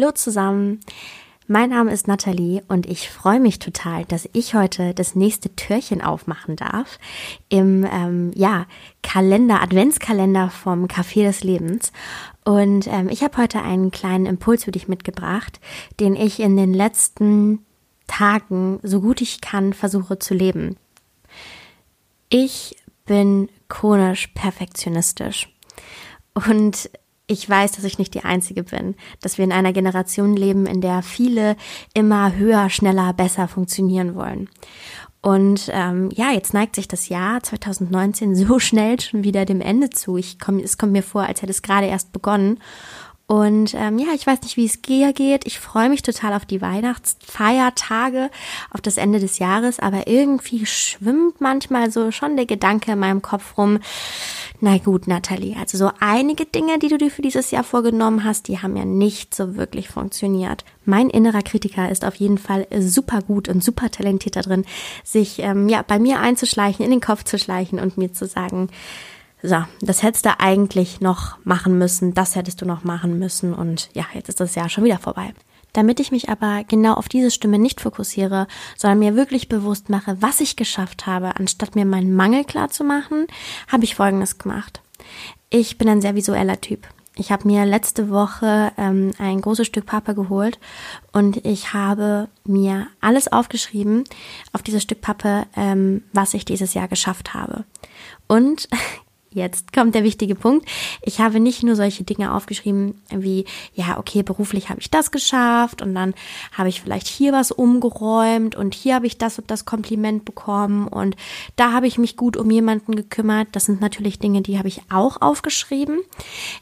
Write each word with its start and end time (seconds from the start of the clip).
Hallo 0.00 0.12
zusammen. 0.12 0.78
Mein 1.48 1.70
Name 1.70 1.92
ist 1.92 2.06
Nathalie 2.06 2.62
und 2.68 2.86
ich 2.86 3.10
freue 3.10 3.40
mich 3.40 3.58
total, 3.58 4.04
dass 4.04 4.28
ich 4.32 4.54
heute 4.54 4.94
das 4.94 5.16
nächste 5.16 5.56
Türchen 5.56 6.02
aufmachen 6.02 6.54
darf 6.54 7.00
im 7.48 7.84
ähm, 7.84 8.30
ja, 8.36 8.66
Kalender, 9.02 9.60
Adventskalender 9.60 10.50
vom 10.50 10.86
Café 10.86 11.24
des 11.24 11.42
Lebens. 11.42 11.90
Und 12.44 12.86
ähm, 12.86 13.08
ich 13.08 13.24
habe 13.24 13.38
heute 13.38 13.60
einen 13.60 13.90
kleinen 13.90 14.26
Impuls 14.26 14.62
für 14.62 14.70
dich 14.70 14.86
mitgebracht, 14.86 15.58
den 15.98 16.14
ich 16.14 16.38
in 16.38 16.56
den 16.56 16.72
letzten 16.72 17.66
Tagen, 18.06 18.78
so 18.84 19.00
gut 19.00 19.20
ich 19.20 19.40
kann, 19.40 19.72
versuche 19.72 20.20
zu 20.20 20.32
leben. 20.32 20.76
Ich 22.28 22.76
bin 23.04 23.48
chronisch 23.68 24.28
perfektionistisch. 24.28 25.52
Und 26.34 26.88
ich 27.28 27.48
weiß, 27.48 27.72
dass 27.72 27.84
ich 27.84 27.98
nicht 27.98 28.14
die 28.14 28.24
Einzige 28.24 28.64
bin, 28.64 28.96
dass 29.20 29.38
wir 29.38 29.44
in 29.44 29.52
einer 29.52 29.72
Generation 29.72 30.34
leben, 30.34 30.66
in 30.66 30.80
der 30.80 31.02
viele 31.02 31.56
immer 31.94 32.34
höher, 32.34 32.70
schneller, 32.70 33.12
besser 33.12 33.46
funktionieren 33.46 34.14
wollen. 34.14 34.48
Und 35.20 35.68
ähm, 35.72 36.10
ja, 36.12 36.30
jetzt 36.30 36.54
neigt 36.54 36.76
sich 36.76 36.88
das 36.88 37.08
Jahr 37.08 37.42
2019 37.42 38.34
so 38.34 38.58
schnell 38.58 38.98
schon 39.00 39.24
wieder 39.24 39.44
dem 39.44 39.60
Ende 39.60 39.90
zu. 39.90 40.16
Ich 40.16 40.38
komm, 40.38 40.58
es 40.58 40.78
kommt 40.78 40.92
mir 40.92 41.02
vor, 41.02 41.22
als 41.22 41.42
hätte 41.42 41.50
es 41.50 41.62
gerade 41.62 41.86
erst 41.86 42.12
begonnen. 42.12 42.60
Und 43.28 43.74
ähm, 43.74 43.98
ja, 43.98 44.14
ich 44.14 44.26
weiß 44.26 44.40
nicht, 44.40 44.56
wie 44.56 44.64
es 44.64 44.80
dir 44.80 45.12
geht. 45.12 45.46
Ich 45.46 45.60
freue 45.60 45.90
mich 45.90 46.00
total 46.00 46.32
auf 46.32 46.46
die 46.46 46.62
Weihnachtsfeiertage, 46.62 48.30
auf 48.70 48.80
das 48.80 48.96
Ende 48.96 49.20
des 49.20 49.38
Jahres, 49.38 49.80
aber 49.80 50.06
irgendwie 50.06 50.64
schwimmt 50.64 51.38
manchmal 51.38 51.90
so 51.90 52.10
schon 52.10 52.36
der 52.36 52.46
Gedanke 52.46 52.92
in 52.92 52.98
meinem 52.98 53.20
Kopf 53.20 53.58
rum. 53.58 53.80
Na 54.60 54.78
gut, 54.78 55.06
Nathalie, 55.06 55.56
also 55.58 55.76
so 55.76 55.90
einige 56.00 56.46
Dinge, 56.46 56.78
die 56.78 56.88
du 56.88 56.96
dir 56.96 57.10
für 57.10 57.20
dieses 57.20 57.50
Jahr 57.50 57.64
vorgenommen 57.64 58.24
hast, 58.24 58.48
die 58.48 58.60
haben 58.60 58.78
ja 58.78 58.86
nicht 58.86 59.34
so 59.34 59.56
wirklich 59.56 59.90
funktioniert. 59.90 60.64
Mein 60.86 61.10
innerer 61.10 61.42
Kritiker 61.42 61.90
ist 61.90 62.06
auf 62.06 62.14
jeden 62.14 62.38
Fall 62.38 62.66
super 62.78 63.20
gut 63.20 63.50
und 63.50 63.62
super 63.62 63.90
talentiert 63.90 64.36
darin, 64.36 64.64
sich 65.04 65.40
ähm, 65.40 65.68
ja 65.68 65.82
bei 65.86 65.98
mir 65.98 66.20
einzuschleichen, 66.20 66.82
in 66.82 66.90
den 66.90 67.02
Kopf 67.02 67.24
zu 67.24 67.38
schleichen 67.38 67.78
und 67.78 67.98
mir 67.98 68.14
zu 68.14 68.26
sagen, 68.26 68.70
so, 69.42 69.64
das 69.80 70.02
hättest 70.02 70.26
du 70.26 70.40
eigentlich 70.40 71.00
noch 71.00 71.36
machen 71.44 71.78
müssen, 71.78 72.14
das 72.14 72.34
hättest 72.34 72.60
du 72.60 72.66
noch 72.66 72.84
machen 72.84 73.18
müssen 73.18 73.54
und 73.54 73.88
ja, 73.94 74.04
jetzt 74.14 74.28
ist 74.28 74.40
das 74.40 74.54
Jahr 74.54 74.68
schon 74.68 74.84
wieder 74.84 74.98
vorbei. 74.98 75.32
Damit 75.72 76.00
ich 76.00 76.10
mich 76.10 76.28
aber 76.28 76.64
genau 76.64 76.94
auf 76.94 77.08
diese 77.08 77.30
Stimme 77.30 77.58
nicht 77.58 77.80
fokussiere, 77.80 78.46
sondern 78.76 78.98
mir 78.98 79.16
wirklich 79.16 79.48
bewusst 79.48 79.90
mache, 79.90 80.16
was 80.20 80.40
ich 80.40 80.56
geschafft 80.56 81.06
habe, 81.06 81.36
anstatt 81.36 81.76
mir 81.76 81.84
meinen 81.84 82.16
Mangel 82.16 82.44
klar 82.44 82.70
zu 82.70 82.84
machen, 82.84 83.26
habe 83.70 83.84
ich 83.84 83.94
Folgendes 83.94 84.38
gemacht. 84.38 84.80
Ich 85.50 85.78
bin 85.78 85.88
ein 85.88 86.00
sehr 86.00 86.14
visueller 86.14 86.60
Typ. 86.60 86.88
Ich 87.14 87.32
habe 87.32 87.48
mir 87.48 87.66
letzte 87.66 88.10
Woche 88.10 88.72
ähm, 88.78 89.10
ein 89.18 89.40
großes 89.40 89.66
Stück 89.66 89.86
Pappe 89.86 90.14
geholt 90.14 90.58
und 91.12 91.44
ich 91.44 91.72
habe 91.72 92.28
mir 92.44 92.86
alles 93.00 93.30
aufgeschrieben 93.30 94.04
auf 94.52 94.62
dieses 94.62 94.84
Stück 94.84 95.00
Pappe, 95.00 95.46
ähm, 95.56 96.04
was 96.12 96.34
ich 96.34 96.44
dieses 96.44 96.74
Jahr 96.74 96.86
geschafft 96.86 97.34
habe. 97.34 97.64
Und 98.28 98.68
Jetzt 99.30 99.74
kommt 99.74 99.94
der 99.94 100.04
wichtige 100.04 100.34
Punkt. 100.34 100.66
Ich 101.02 101.20
habe 101.20 101.38
nicht 101.38 101.62
nur 101.62 101.76
solche 101.76 102.02
Dinge 102.02 102.34
aufgeschrieben 102.34 103.00
wie, 103.10 103.44
ja, 103.74 103.98
okay, 103.98 104.22
beruflich 104.22 104.70
habe 104.70 104.80
ich 104.80 104.90
das 104.90 105.10
geschafft 105.10 105.82
und 105.82 105.94
dann 105.94 106.14
habe 106.52 106.70
ich 106.70 106.80
vielleicht 106.80 107.06
hier 107.06 107.32
was 107.32 107.52
umgeräumt 107.52 108.56
und 108.56 108.74
hier 108.74 108.94
habe 108.94 109.06
ich 109.06 109.18
das 109.18 109.38
und 109.38 109.50
das 109.50 109.66
Kompliment 109.66 110.24
bekommen 110.24 110.88
und 110.88 111.14
da 111.56 111.72
habe 111.72 111.86
ich 111.86 111.98
mich 111.98 112.16
gut 112.16 112.38
um 112.38 112.50
jemanden 112.50 112.96
gekümmert. 112.96 113.48
Das 113.52 113.66
sind 113.66 113.82
natürlich 113.82 114.18
Dinge, 114.18 114.40
die 114.40 114.56
habe 114.56 114.68
ich 114.68 114.80
auch 114.90 115.20
aufgeschrieben. 115.20 116.00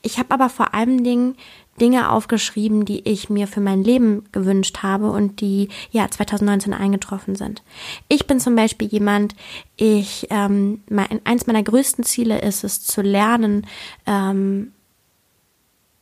Ich 0.03 0.19
habe 0.19 0.35
aber 0.35 0.49
vor 0.49 0.75
allen 0.75 1.05
Dingen 1.05 1.37
Dinge 1.81 2.11
aufgeschrieben, 2.11 2.85
die 2.85 3.09
ich 3.09 3.31
mir 3.31 3.47
für 3.47 3.61
mein 3.61 3.83
Leben 3.83 4.25
gewünscht 4.33 4.79
habe 4.83 5.11
und 5.11 5.41
die 5.41 5.69
ja 5.91 6.11
2019 6.11 6.73
eingetroffen 6.73 7.35
sind. 7.35 7.63
Ich 8.09 8.27
bin 8.27 8.41
zum 8.41 8.57
Beispiel 8.57 8.89
jemand, 8.89 9.35
ich 9.77 10.27
ähm, 10.31 10.83
mein, 10.89 11.21
eins 11.25 11.47
meiner 11.47 11.63
größten 11.63 12.05
Ziele 12.05 12.41
ist 12.41 12.65
es 12.65 12.85
zu 12.85 13.03
lernen, 13.03 13.67
ähm, 14.07 14.73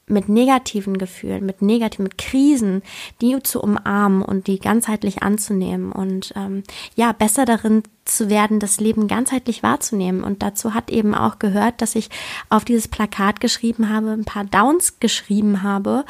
mit 0.07 0.29
negativen 0.29 0.99
Gefühlen, 0.99 1.47
mit 1.47 1.63
negativen, 1.63 2.05
mit 2.05 2.19
Krisen, 2.19 2.83
die 3.21 3.43
zu 3.43 3.63
umarmen 3.63 4.23
und 4.23 4.47
die 4.47 4.59
ganzheitlich 4.59 5.23
anzunehmen 5.23 5.93
und 5.93 6.33
ähm, 6.37 6.63
ja, 6.95 7.13
besser 7.13 7.45
darin 7.45 7.83
zu 8.05 8.29
werden, 8.29 8.61
das 8.61 8.81
Leben 8.81 9.09
ganzheitlich 9.09 9.63
wahrzunehmen. 9.63 10.23
Und 10.23 10.43
dazu 10.43 10.75
hat 10.75 10.91
eben 10.91 11.15
auch 11.15 11.39
gehört, 11.39 11.81
dass 11.81 11.95
ich 11.95 12.11
auf 12.51 12.65
dieses 12.65 12.87
Plakat 12.89 13.41
geschrieben 13.41 13.89
habe, 13.89 14.11
ein 14.11 14.27
paar 14.27 14.45
Downs 14.45 15.01
geschrieben 15.01 15.63
habe, 15.63 16.05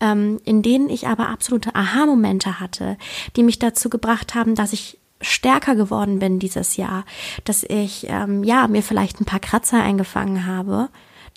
ähm, 0.00 0.40
in 0.44 0.62
denen 0.62 0.88
ich 0.88 1.08
aber 1.08 1.28
absolute 1.28 1.74
Aha-Momente 1.74 2.60
hatte, 2.60 2.96
die 3.34 3.42
mich 3.42 3.58
dazu 3.58 3.90
gebracht 3.90 4.34
haben, 4.36 4.54
dass 4.54 4.72
ich 4.72 4.98
stärker 5.20 5.74
geworden 5.74 6.18
bin 6.18 6.38
dieses 6.38 6.76
Jahr, 6.76 7.04
dass 7.44 7.64
ich 7.64 8.06
ähm, 8.08 8.42
ja 8.42 8.68
mir 8.68 8.82
vielleicht 8.82 9.20
ein 9.20 9.26
paar 9.26 9.40
Kratzer 9.40 9.82
eingefangen 9.82 10.46
habe 10.46 10.88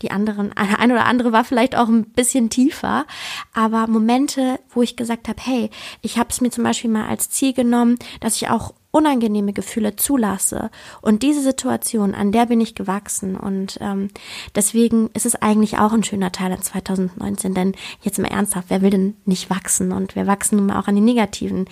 die 0.02 0.12
anderen, 0.12 0.52
ein 0.56 0.92
oder 0.92 1.06
andere 1.06 1.32
war 1.32 1.44
vielleicht 1.44 1.76
auch 1.76 1.88
ein 1.88 2.12
bisschen 2.12 2.50
tiefer, 2.50 3.06
aber 3.54 3.88
Momente, 3.88 4.60
wo 4.70 4.82
ich 4.82 4.96
gesagt 4.96 5.28
habe, 5.28 5.42
hey, 5.42 5.70
ich 6.02 6.18
habe 6.18 6.30
es 6.30 6.42
mir 6.42 6.50
zum 6.50 6.64
Beispiel 6.64 6.90
mal 6.90 7.08
als 7.08 7.30
Ziel 7.30 7.54
genommen, 7.54 7.98
dass 8.20 8.36
ich 8.36 8.50
auch 8.50 8.74
unangenehme 8.94 9.54
Gefühle 9.54 9.96
zulasse. 9.96 10.70
Und 11.02 11.24
diese 11.24 11.42
Situation, 11.42 12.14
an 12.14 12.32
der 12.32 12.46
bin 12.46 12.62
ich 12.62 12.76
gewachsen. 12.76 13.36
Und 13.36 13.80
ähm, 13.82 14.10
deswegen 14.54 15.10
ist 15.16 15.26
es 15.26 15.36
eigentlich 15.36 15.80
auch 15.80 15.94
ein 15.94 16.04
schöner 16.04 16.32
Teil 16.32 16.52
in 16.52 16.62
2019. 16.62 17.56
Denn 17.56 17.74
jetzt 18.04 18.20
mal 18.20 18.28
ernsthaft, 18.28 18.70
wer 18.70 18.84
will 18.84 18.92
denn 18.92 19.16
nicht 19.26 19.50
wachsen? 19.50 19.92
Und 19.92 20.16
wir 20.16 20.28
wachsen 20.28 20.58
nun 20.58 20.68
mal 20.68 20.80
auch 20.80 20.88
an 20.88 20.94
den 20.94 21.06
negativen 21.06 21.66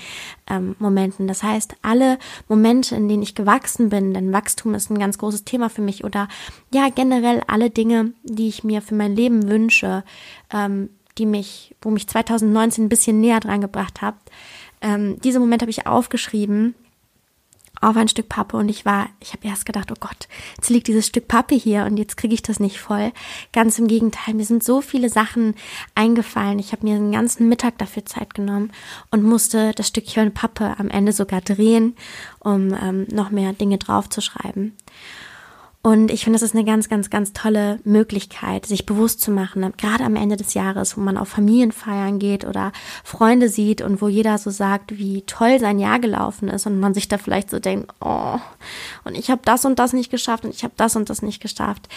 ähm, 0.49 0.75
Momenten. 0.79 1.27
Das 1.27 1.43
heißt, 1.43 1.75
alle 1.83 2.17
Momente, 2.49 2.95
in 2.95 3.07
denen 3.07 3.21
ich 3.21 3.35
gewachsen 3.35 3.89
bin, 3.89 4.15
denn 4.15 4.33
Wachstum 4.33 4.73
ist 4.73 4.89
ein 4.89 4.97
ganz 4.97 5.19
großes 5.19 5.45
Thema 5.45 5.69
für 5.69 5.83
mich, 5.83 6.03
oder 6.03 6.27
ja, 6.73 6.89
generell 6.89 7.43
alle 7.45 7.69
Dinge, 7.69 8.13
die 8.23 8.47
ich 8.47 8.63
mir 8.63 8.81
für 8.81 8.95
mein 8.95 9.15
Leben 9.15 9.47
wünsche, 9.47 10.03
ähm, 10.51 10.89
die 11.19 11.27
mich, 11.27 11.75
wo 11.83 11.91
mich 11.91 12.07
2019 12.07 12.85
ein 12.85 12.89
bisschen 12.89 13.21
näher 13.21 13.41
dran 13.41 13.61
gebracht 13.61 14.01
hat, 14.01 14.15
ähm, 14.81 15.19
diese 15.21 15.39
Momente 15.39 15.63
habe 15.63 15.71
ich 15.71 15.85
aufgeschrieben 15.85 16.73
auf 17.81 17.97
ein 17.97 18.07
Stück 18.07 18.29
Pappe 18.29 18.55
und 18.57 18.69
ich 18.69 18.85
war, 18.85 19.09
ich 19.19 19.33
habe 19.33 19.47
erst 19.47 19.65
gedacht, 19.65 19.91
oh 19.91 19.99
Gott, 19.99 20.27
jetzt 20.55 20.69
liegt 20.69 20.87
dieses 20.87 21.07
Stück 21.07 21.27
Pappe 21.27 21.55
hier 21.55 21.85
und 21.85 21.97
jetzt 21.97 22.15
kriege 22.15 22.33
ich 22.33 22.43
das 22.43 22.59
nicht 22.59 22.79
voll. 22.79 23.11
Ganz 23.51 23.79
im 23.79 23.87
Gegenteil, 23.87 24.35
mir 24.35 24.45
sind 24.45 24.63
so 24.63 24.81
viele 24.81 25.09
Sachen 25.09 25.55
eingefallen. 25.95 26.59
Ich 26.59 26.71
habe 26.71 26.85
mir 26.85 26.95
den 26.95 27.11
ganzen 27.11 27.49
Mittag 27.49 27.77
dafür 27.79 28.05
Zeit 28.05 28.33
genommen 28.35 28.71
und 29.09 29.23
musste 29.23 29.73
das 29.73 29.87
Stückchen 29.87 30.33
Pappe 30.33 30.75
am 30.77 30.89
Ende 30.89 31.11
sogar 31.11 31.41
drehen, 31.41 31.95
um 32.39 32.73
ähm, 32.73 33.07
noch 33.11 33.31
mehr 33.31 33.53
Dinge 33.53 33.79
draufzuschreiben. 33.79 34.77
Und 35.83 36.11
ich 36.11 36.23
finde, 36.23 36.37
das 36.37 36.43
ist 36.43 36.53
eine 36.53 36.63
ganz, 36.63 36.89
ganz, 36.89 37.09
ganz 37.09 37.33
tolle 37.33 37.79
Möglichkeit, 37.83 38.67
sich 38.67 38.85
bewusst 38.85 39.19
zu 39.19 39.31
machen, 39.31 39.73
gerade 39.77 40.03
am 40.03 40.15
Ende 40.15 40.37
des 40.37 40.53
Jahres, 40.53 40.95
wo 40.95 41.01
man 41.01 41.17
auf 41.17 41.29
Familienfeiern 41.29 42.19
geht 42.19 42.45
oder 42.45 42.71
Freunde 43.03 43.49
sieht 43.49 43.81
und 43.81 43.99
wo 43.99 44.07
jeder 44.07 44.37
so 44.37 44.51
sagt, 44.51 44.99
wie 44.99 45.23
toll 45.23 45.59
sein 45.59 45.79
Jahr 45.79 45.97
gelaufen 45.97 46.49
ist 46.49 46.67
und 46.67 46.79
man 46.79 46.93
sich 46.93 47.07
da 47.07 47.17
vielleicht 47.17 47.49
so 47.49 47.57
denkt, 47.57 47.91
oh, 47.99 48.37
und 49.05 49.17
ich 49.17 49.31
habe 49.31 49.41
das 49.43 49.65
und 49.65 49.79
das 49.79 49.93
nicht 49.93 50.11
geschafft 50.11 50.45
und 50.45 50.53
ich 50.53 50.63
habe 50.63 50.73
das 50.77 50.95
und 50.95 51.09
das 51.09 51.23
nicht 51.23 51.41
geschafft. 51.41 51.89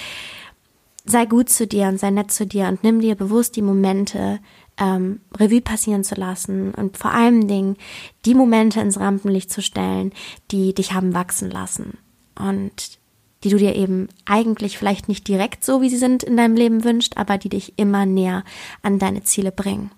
Sei 1.04 1.26
gut 1.26 1.50
zu 1.50 1.66
dir 1.66 1.88
und 1.88 2.00
sei 2.00 2.08
nett 2.08 2.32
zu 2.32 2.46
dir 2.46 2.68
und 2.68 2.82
nimm 2.82 3.02
dir 3.02 3.16
bewusst 3.16 3.54
die 3.54 3.62
Momente, 3.62 4.40
ähm, 4.78 5.20
Revue 5.36 5.60
passieren 5.60 6.04
zu 6.04 6.14
lassen 6.14 6.72
und 6.72 6.96
vor 6.96 7.10
allen 7.10 7.46
Dingen 7.48 7.76
die 8.24 8.34
Momente 8.34 8.80
ins 8.80 8.98
Rampenlicht 8.98 9.52
zu 9.52 9.60
stellen, 9.60 10.14
die 10.50 10.72
dich 10.72 10.94
haben 10.94 11.12
wachsen 11.12 11.50
lassen. 11.50 11.98
Und 12.34 12.98
die 13.44 13.50
du 13.50 13.58
dir 13.58 13.76
eben 13.76 14.08
eigentlich 14.24 14.78
vielleicht 14.78 15.08
nicht 15.08 15.28
direkt 15.28 15.64
so, 15.64 15.82
wie 15.82 15.90
sie 15.90 15.98
sind, 15.98 16.22
in 16.22 16.36
deinem 16.36 16.56
Leben 16.56 16.82
wünscht, 16.82 17.12
aber 17.16 17.38
die 17.38 17.50
dich 17.50 17.74
immer 17.76 18.06
näher 18.06 18.42
an 18.82 18.98
deine 18.98 19.22
Ziele 19.22 19.52
bringen. 19.52 19.90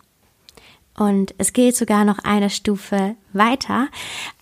Und 0.96 1.34
es 1.37 1.52
geht 1.52 1.76
sogar 1.76 2.04
noch 2.04 2.19
eine 2.20 2.48
Stufe 2.48 3.16
weiter. 3.32 3.88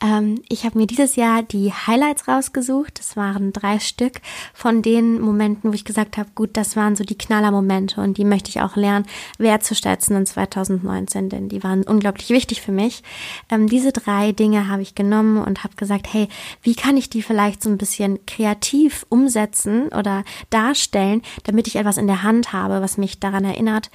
Ähm, 0.01 0.41
ich 0.49 0.65
habe 0.65 0.79
mir 0.79 0.87
dieses 0.87 1.17
Jahr 1.17 1.43
die 1.43 1.73
Highlights 1.73 2.29
rausgesucht. 2.29 2.99
Das 2.99 3.17
waren 3.17 3.53
drei 3.53 3.81
Stück 3.81 4.21
von 4.53 4.81
den 4.81 5.21
Momenten, 5.21 5.71
wo 5.71 5.75
ich 5.75 5.85
gesagt 5.85 6.17
habe, 6.17 6.31
gut, 6.35 6.51
das 6.53 6.77
waren 6.77 6.95
so 6.95 7.03
die 7.03 7.19
Knallermomente 7.19 8.01
und 8.01 8.19
die 8.19 8.25
möchte 8.25 8.51
ich 8.51 8.61
auch 8.61 8.77
lernen, 8.77 9.07
wertzuschätzen 9.39 10.17
in 10.17 10.27
2019, 10.27 11.29
denn 11.29 11.49
die 11.49 11.65
waren 11.65 11.83
unglaublich 11.83 12.31
wichtig 12.31 12.63
für 12.63 12.73
mich. 12.73 13.03
Ähm, 13.51 13.69
diese 13.69 13.91
drei 13.91 14.31
Dinge 14.31 14.69
habe 14.69 14.83
ich 14.83 14.95
genommen 14.95 15.39
und 15.39 15.65
habe 15.65 15.75
gesagt, 15.75 16.13
hey, 16.13 16.29
wie 16.63 16.77
kann 16.77 16.97
ich 16.97 17.11
die 17.11 17.23
vielleicht 17.23 17.65
so 17.65 17.71
ein 17.71 17.79
bisschen 17.79 18.25
kreativ 18.27 19.07
umsetzen 19.09 19.89
oder 19.89 20.23
darstellen, 20.51 21.23
damit 21.45 21.67
ich 21.67 21.77
etwas 21.77 21.97
in 21.97 22.07
der 22.07 22.23
Hand 22.23 22.53
habe, 22.53 22.81
was 22.81 22.97
mich 22.97 23.19
daran 23.19 23.45
erinnert, 23.45 23.91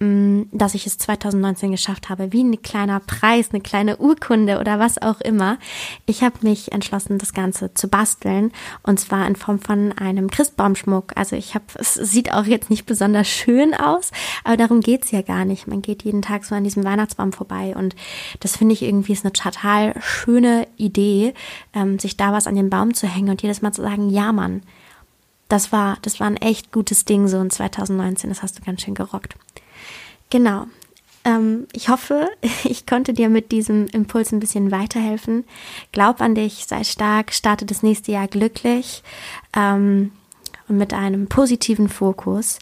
dass 0.00 0.74
ich 0.74 0.86
es 0.86 0.96
2019 0.96 1.72
geschafft 1.72 2.08
habe, 2.08 2.32
wie 2.32 2.42
ein 2.42 2.62
kleiner 2.62 3.00
Preis, 3.00 3.50
eine 3.52 3.60
kleine 3.60 3.98
Urkunde 3.98 4.58
oder 4.58 4.78
was 4.78 5.00
auch 5.00 5.20
immer. 5.20 5.58
Ich 6.06 6.22
habe 6.22 6.36
mich 6.40 6.72
entschlossen, 6.72 7.18
das 7.18 7.34
Ganze 7.34 7.74
zu 7.74 7.86
basteln 7.88 8.50
und 8.82 8.98
zwar 8.98 9.26
in 9.26 9.36
Form 9.36 9.58
von 9.58 9.92
einem 9.92 10.30
Christbaumschmuck. 10.30 11.12
Also 11.16 11.36
ich 11.36 11.54
habe, 11.54 11.66
es 11.74 11.92
sieht 11.92 12.32
auch 12.32 12.46
jetzt 12.46 12.70
nicht 12.70 12.86
besonders 12.86 13.28
schön 13.28 13.74
aus, 13.74 14.10
aber 14.42 14.56
darum 14.56 14.80
geht's 14.80 15.10
ja 15.10 15.20
gar 15.20 15.44
nicht. 15.44 15.66
Man 15.66 15.82
geht 15.82 16.02
jeden 16.02 16.22
Tag 16.22 16.46
so 16.46 16.54
an 16.54 16.64
diesem 16.64 16.84
Weihnachtsbaum 16.84 17.34
vorbei 17.34 17.74
und 17.76 17.94
das 18.40 18.56
finde 18.56 18.72
ich 18.72 18.82
irgendwie 18.82 19.12
ist 19.12 19.26
eine 19.26 19.34
total 19.34 19.94
schöne 20.00 20.66
Idee, 20.78 21.34
ähm, 21.74 21.98
sich 21.98 22.16
da 22.16 22.32
was 22.32 22.46
an 22.46 22.54
den 22.54 22.70
Baum 22.70 22.94
zu 22.94 23.06
hängen 23.06 23.28
und 23.28 23.42
jedes 23.42 23.60
Mal 23.60 23.72
zu 23.72 23.82
sagen, 23.82 24.08
ja 24.08 24.32
Mann, 24.32 24.62
das 25.48 25.72
war, 25.72 25.98
das 26.00 26.20
war 26.20 26.26
ein 26.26 26.38
echt 26.38 26.72
gutes 26.72 27.04
Ding 27.04 27.28
so 27.28 27.38
in 27.38 27.50
2019, 27.50 28.30
das 28.30 28.42
hast 28.42 28.58
du 28.58 28.62
ganz 28.62 28.80
schön 28.80 28.94
gerockt. 28.94 29.36
Genau. 30.30 30.66
Ähm, 31.24 31.66
ich 31.72 31.88
hoffe, 31.88 32.28
ich 32.64 32.86
konnte 32.86 33.12
dir 33.12 33.28
mit 33.28 33.52
diesem 33.52 33.86
Impuls 33.88 34.32
ein 34.32 34.40
bisschen 34.40 34.70
weiterhelfen. 34.70 35.44
Glaub 35.92 36.20
an 36.20 36.34
dich, 36.34 36.66
sei 36.66 36.84
stark, 36.84 37.32
starte 37.32 37.66
das 37.66 37.82
nächste 37.82 38.12
Jahr 38.12 38.28
glücklich 38.28 39.02
ähm, 39.56 40.12
und 40.68 40.76
mit 40.78 40.94
einem 40.94 41.26
positiven 41.26 41.88
Fokus. 41.88 42.58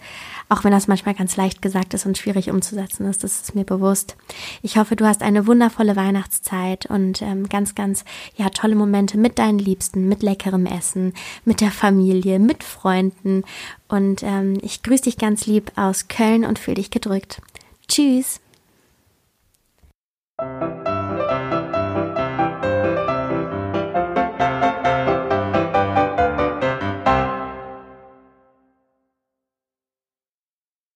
Auch 0.49 0.65
wenn 0.65 0.73
das 0.73 0.89
manchmal 0.89 1.15
ganz 1.15 1.37
leicht 1.37 1.61
gesagt 1.61 1.93
ist 1.93 2.07
und 2.07 2.17
schwierig 2.17 2.49
umzusetzen 2.49 3.05
ist, 3.05 3.23
das 3.23 3.43
ist 3.43 3.55
mir 3.55 3.65
bewusst. 3.65 4.17
Ich 4.63 4.79
hoffe, 4.79 4.97
du 4.97 5.05
hast 5.05 5.23
eine 5.23 5.47
wundervolle 5.47 5.95
Weihnachtszeit 5.95 6.87
und 6.87 7.21
ähm, 7.21 7.51
ganz, 7.51 7.75
ganz 7.75 8.05
ja 8.35 8.49
tolle 8.49 8.75
Momente 8.75 9.19
mit 9.19 9.39
deinen 9.39 9.59
Liebsten, 9.59 10.09
mit 10.09 10.23
leckerem 10.23 10.65
Essen, 10.65 11.13
mit 11.45 11.61
der 11.61 11.71
Familie, 11.71 12.39
mit 12.39 12.65
Freunden. 12.65 13.45
Und 13.89 14.23
ähm, 14.23 14.59
ich 14.63 14.83
grüße 14.83 15.05
dich 15.05 15.19
ganz 15.19 15.47
lieb 15.47 15.71
aus 15.77 16.09
Köln 16.09 16.47
und 16.47 16.59
fühle 16.59 16.77
dich 16.77 16.91
gedrückt. 16.91 17.43
Tschüss. 17.89 18.41